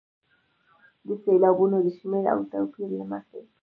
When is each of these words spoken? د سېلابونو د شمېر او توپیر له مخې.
د 1.07 1.09
سېلابونو 1.23 1.77
د 1.85 1.87
شمېر 1.97 2.25
او 2.33 2.39
توپیر 2.51 2.89
له 2.99 3.05
مخې. 3.11 3.41